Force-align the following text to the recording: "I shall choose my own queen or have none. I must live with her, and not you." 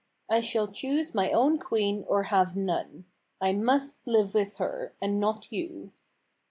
"I 0.31 0.41
shall 0.41 0.67
choose 0.67 1.13
my 1.13 1.29
own 1.31 1.59
queen 1.59 2.05
or 2.07 2.23
have 2.23 2.55
none. 2.55 3.05
I 3.39 3.53
must 3.53 3.99
live 4.07 4.33
with 4.33 4.55
her, 4.55 4.95
and 4.99 5.19
not 5.19 5.51
you." 5.51 5.91